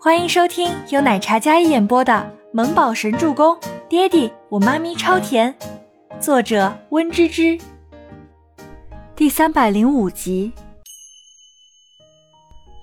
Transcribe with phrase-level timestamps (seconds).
[0.00, 2.12] 欢迎收听由奶茶嘉一演播的
[2.52, 3.52] 《萌宝神助攻》，
[3.88, 5.52] 爹地我妈咪超甜，
[6.20, 7.58] 作者温芝芝。
[9.16, 10.52] 第三百零五集。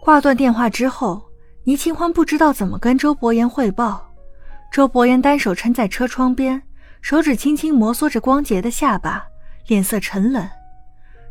[0.01, 1.23] 挂断电话之后，
[1.63, 4.13] 倪清欢不知道怎么跟周伯言汇报。
[4.69, 6.61] 周伯言单手撑在车窗边，
[7.01, 9.25] 手指轻轻摩挲着光洁的下巴，
[9.67, 10.45] 脸色沉冷。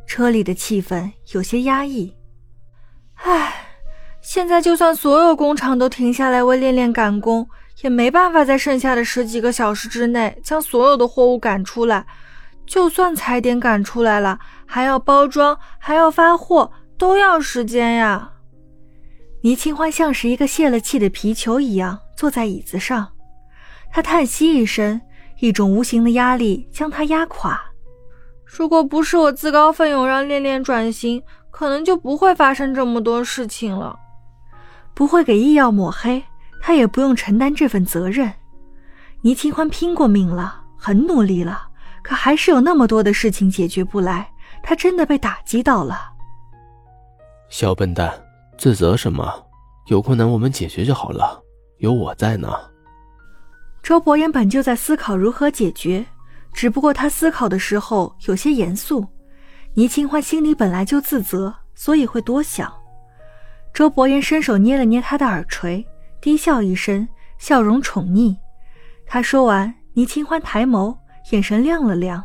[0.07, 2.17] 车里的气氛有些压抑。
[3.17, 3.61] 唉。
[4.25, 7.47] 现在就算所有工厂都停下来为恋恋赶工，
[7.83, 12.07] 也没办法在剩下的十几个小时之内将所有的货物赶出来。
[12.67, 18.31] 就算踩点赶出来了，还要包装，还要发货，都要时间呀。
[19.43, 23.07] 倪清欢像是一个泄了气的皮球一样坐在椅子上，
[23.93, 24.99] 他叹息一声，
[25.41, 27.63] 一种无形的压力将他压垮。
[28.47, 34.01] 如果不是我自告奋勇让恋恋转型，可能就不会发生这么多事情了。
[34.95, 36.23] 不会给医药抹黑，
[36.61, 38.33] 他也不用承担这份责任。
[39.23, 41.69] 倪清欢拼过命了，很努力了，
[42.03, 44.31] 可还是有那么多的事情解决不来，
[44.63, 46.13] 他真的被打击到了。
[47.49, 48.13] 小笨蛋，
[48.57, 49.47] 自责什么？
[49.87, 51.43] 有困难我们解决就好了，
[51.79, 52.49] 有我在呢。
[53.83, 56.05] 周伯言本就在思考如何解决，
[56.53, 59.07] 只不过他思考的时候有些严肃。
[59.75, 62.73] 倪清欢心里本来就自责，所以会多想。
[63.75, 65.85] 周伯言伸手捏了捏他的耳垂，
[66.21, 67.07] 低笑一声，
[67.39, 68.37] 笑容宠溺。
[69.05, 70.97] 他说完，倪清欢抬眸，
[71.33, 72.25] 眼神亮了亮。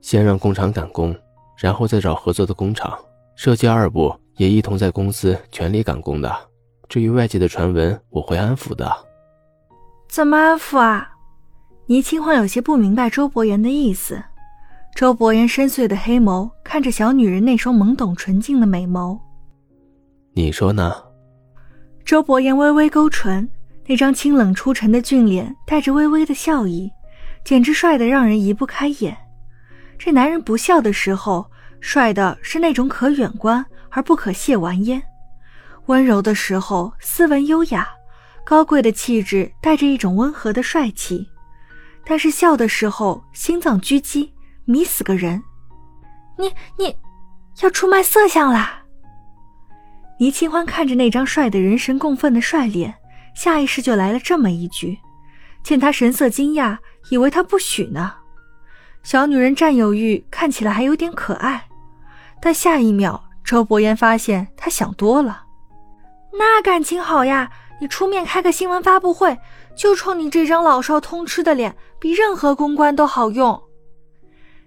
[0.00, 1.16] 先让工厂赶工，
[1.56, 2.98] 然后再找合作的工厂。
[3.36, 6.36] 设计二部也一同在公司全力赶工的。
[6.88, 8.92] 至于外界的传闻，我会安抚的。
[10.10, 11.12] 怎么安抚啊？
[11.86, 14.20] 倪清欢有些不明白周伯言的意思。
[14.96, 19.16] 周伯言深邃的黑眸看着小女人那双懵懂纯净的美眸。
[20.34, 20.94] 你说呢？
[22.06, 23.46] 周伯言微微勾唇，
[23.86, 26.90] 那张清冷出尘的俊脸带着微微的笑意，
[27.44, 29.16] 简直帅得让人移不开眼。
[29.98, 35.00] 这男人不笑的时候，帅的是那种可远观而不可亵玩焉；
[35.86, 37.86] 温柔的时候，斯文优雅，
[38.42, 41.28] 高贵的气质带着一种温和的帅气。
[42.04, 44.32] 但是笑的时候，心脏狙击，
[44.64, 45.42] 迷死个人。
[46.38, 46.96] 你你，
[47.60, 48.81] 要出卖色相啦？
[50.22, 52.94] 倪清欢看着那张帅得人神共愤的帅脸，
[53.34, 54.96] 下意识就来了这么一句。
[55.64, 56.78] 见他神色惊讶，
[57.10, 58.14] 以为他不许呢。
[59.02, 61.64] 小女人占有欲看起来还有点可爱，
[62.40, 65.42] 但下一秒，周伯言发现他想多了。
[66.34, 67.50] 那感情好呀，
[67.80, 69.36] 你出面开个新闻发布会，
[69.74, 73.60] 就冲你这张老少通吃的脸，比任何公关都好用。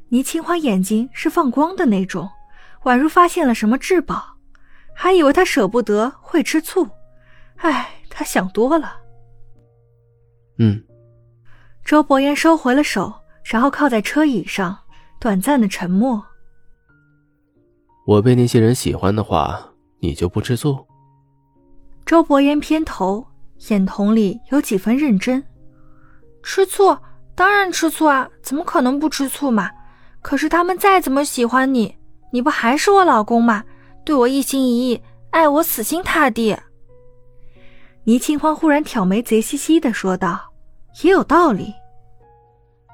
[0.10, 2.30] 倪清欢眼睛是放光的那种，
[2.84, 4.35] 宛如发现了什么至宝。
[4.98, 6.88] 还以为他舍不得会吃醋，
[7.58, 8.96] 哎，他想多了。
[10.58, 10.82] 嗯。
[11.84, 13.14] 周伯言收回了手，
[13.44, 14.76] 然后靠在车椅上，
[15.20, 16.24] 短暂的沉默。
[18.08, 19.60] 我被那些人喜欢的话，
[20.00, 20.84] 你就不吃醋？
[22.06, 23.28] 周伯言偏头，
[23.70, 25.44] 眼瞳里有几分认真。
[26.42, 26.98] 吃醋？
[27.36, 28.30] 当然吃醋啊！
[28.42, 29.70] 怎么可能不吃醋嘛？
[30.22, 31.96] 可是他们再怎么喜欢你，
[32.32, 33.64] 你不还是我老公吗？
[34.06, 35.02] 对我一心一意，
[35.32, 36.56] 爱我死心塌地。
[38.04, 40.54] 倪清欢忽然挑眉，贼兮兮的说道
[41.04, 41.74] ：“也有道理。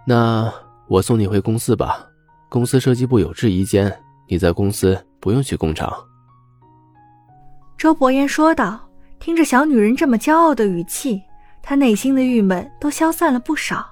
[0.07, 0.51] 那
[0.87, 2.07] 我送你回公司吧，
[2.49, 3.93] 公司设计部有制衣间，
[4.27, 5.93] 你在公司不用去工厂。”
[7.77, 8.87] 周伯言说道。
[9.21, 11.21] 听着小女人这么骄傲的语气，
[11.61, 13.85] 他内心的郁闷都消散了不少。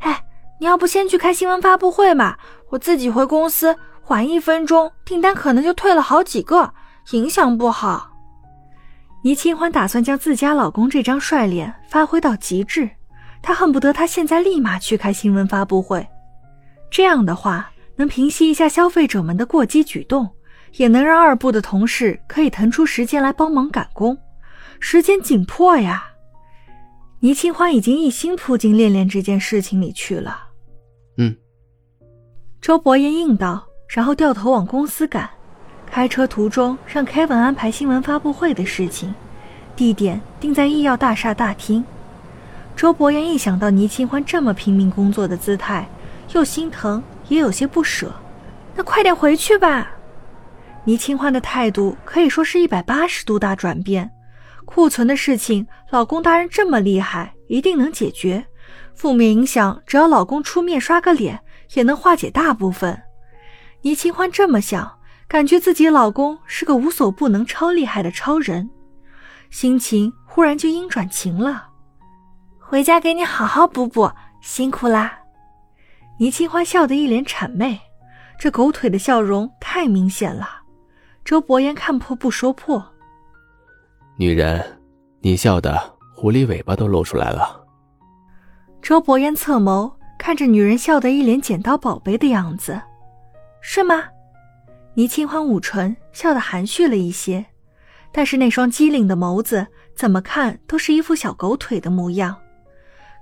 [0.00, 0.22] 哎，
[0.60, 2.36] 你要不先去开新闻发布会嘛，
[2.68, 3.74] 我自己回公司。
[4.08, 6.72] 晚一分钟，订单可能就退了好几个，
[7.10, 8.12] 影响不好。
[9.24, 12.88] 倪清欢打算将自家老公这张帅脸发挥到极致，
[13.42, 16.06] 她恨不得他现在立马去开新闻发布会。
[16.88, 20.30] 这样的话，能平息一下消费者们的过激举动，
[20.76, 24.16] 也能让二部的同事可以腾出时间来帮忙赶工。
[24.78, 26.04] 时间紧迫呀！
[27.20, 30.48] 倪清欢已经一心扑进恋恋这件事情里去了。
[31.16, 31.36] 嗯，
[32.60, 33.66] 周伯言应道。
[33.88, 35.28] 然后掉头往公司赶，
[35.90, 39.14] 开车途中让 Kevin 安排新闻发布会的事情，
[39.74, 41.84] 地点定在医药大厦大厅。
[42.74, 45.88] 周伯言一想到倪清欢这么拼命工作的姿态，
[46.32, 48.12] 又心疼也有些不舍。
[48.74, 49.90] 那快点回去吧。
[50.84, 54.10] 倪清欢的态度可以说是一百八十度大转变。
[54.66, 58.44] 库存的事情，老公大人这么厉害，一定能解决。
[58.94, 61.40] 负面影响，只要老公出面刷个脸，
[61.74, 63.00] 也能化解大部分。
[63.86, 64.98] 倪清欢这么想，
[65.28, 68.68] 感觉自己老公是个无所不能、超厉害的超人。
[69.48, 71.68] 心情忽然就阴转晴了。
[72.58, 74.10] 回家给你好好补补，
[74.40, 75.20] 辛苦啦！
[76.18, 77.78] 倪清欢笑得一脸谄媚，
[78.40, 80.48] 这狗腿的笑容太明显了。
[81.24, 82.84] 周伯言看破不说破，
[84.16, 84.80] 女人，
[85.20, 85.80] 你笑的
[86.16, 87.64] 狐狸尾巴都露出来了。
[88.82, 92.82] 周伯言侧眸看着女人笑得一脸捡到宝贝的样子，
[93.68, 94.04] 是吗？
[94.94, 97.44] 倪清欢捂唇，笑得含蓄了一些，
[98.12, 99.66] 但是那双机灵的眸子
[99.96, 102.34] 怎么看都是一副小狗腿的模样。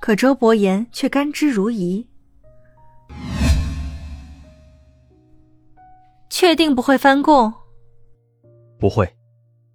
[0.03, 2.07] 可周伯言却甘之如饴。
[6.29, 7.51] 确定不会翻供？
[8.79, 9.11] 不会，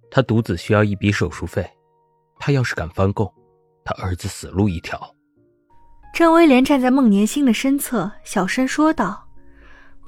[0.08, 1.68] 他独子需要一笔手术费，
[2.38, 3.30] 他要是敢翻供，
[3.84, 5.14] 他儿子死路一条。
[6.14, 9.26] 郑威廉站在孟年星的身侧，小声说道。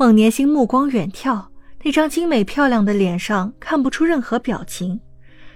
[0.03, 1.41] 孟年星目光远眺。
[1.85, 5.01] 那张精美漂亮的脸上看不出任何表情，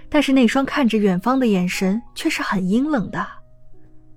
[0.07, 3.27] 但是那双看着远方的眼神却是很阴冷的。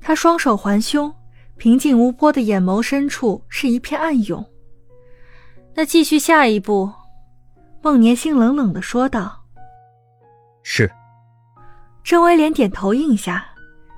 [0.01, 1.13] 他双手环胸，
[1.57, 4.45] 平静无波的眼眸深处是一片暗涌。
[5.75, 6.89] 那继续下一步，
[7.83, 9.37] 孟年星冷冷的说道
[10.63, 10.89] ：“是。”
[12.05, 13.45] 郑威廉点头应下。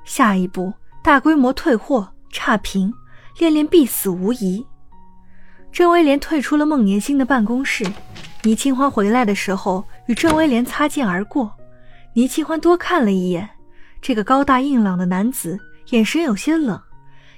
[0.07, 0.73] 下一步，
[1.05, 2.91] 大规模退货，差评，
[3.39, 4.67] 恋恋必死无疑。
[5.73, 7.83] 郑威廉退出了孟年星的办公室，
[8.43, 11.51] 倪清欢回来的时候与郑威廉擦肩而过。
[12.13, 13.49] 倪清欢多看了一眼
[14.03, 15.59] 这个高大硬朗的男子，
[15.89, 16.79] 眼神有些冷，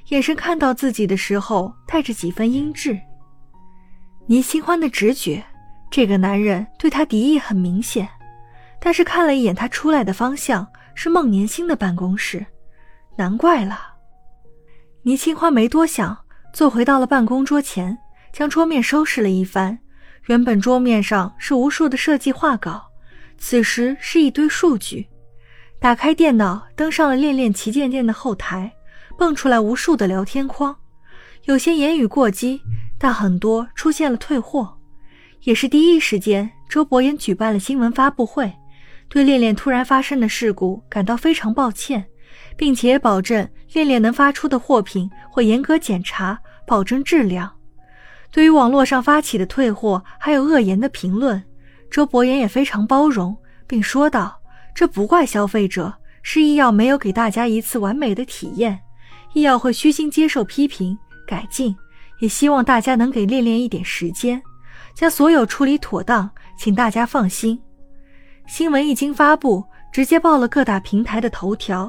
[0.09, 2.99] 眼神看到自己的时候带着几分阴鸷。
[4.27, 5.45] 倪清欢的直觉，
[5.89, 8.09] 这个男人对他敌意很明显，
[8.81, 10.67] 但是看了一眼他出来的方向
[10.97, 12.45] 是孟年星的办公室，
[13.17, 13.79] 难怪了。
[15.03, 16.19] 倪清欢没多想，
[16.53, 17.97] 坐回到了办公桌前。
[18.35, 19.79] 将桌面收拾了一番，
[20.27, 22.85] 原本桌面上是无数的设计画稿，
[23.39, 25.07] 此时是一堆数据。
[25.79, 28.73] 打开电脑，登上了恋恋旗舰店的后台，
[29.17, 30.77] 蹦出来无数的聊天框，
[31.45, 32.61] 有些言语过激，
[32.99, 34.77] 但很多出现了退货。
[35.43, 38.53] 也是第一时间，周伯言举办了新闻发布会，
[39.09, 42.05] 对恋恋突然发生的事故感到非常抱歉，
[42.57, 47.49] 并且保证恋恋能发出的货品会严格检查，保证质量。
[48.35, 51.41] 对于网络上发起的退货还有恶言的评论，
[51.89, 54.37] 周伯言也非常包容，并说道
[54.75, 58.81] ：“这不怪消费者，是医药没有给大家一次完美的体验，
[59.35, 61.77] 医药会虚心接受批评改进，
[62.19, 64.43] 也希望大家能给恋恋一点时间，
[64.97, 66.29] 将所有处理妥当，
[66.59, 67.57] 请大家放心。”
[68.49, 71.89] 新闻一经发布，直接爆了各大平台的头条，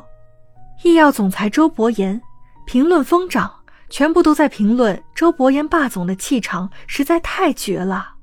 [0.83, 2.21] 医药总裁周伯言
[2.67, 3.51] 评论疯涨。
[3.89, 8.13] 全部都在评论周伯言霸总的气场实在太绝了。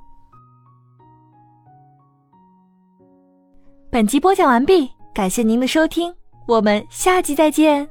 [3.91, 6.15] 本集播讲完毕，感谢您的收听，
[6.47, 7.89] 我们下集再见。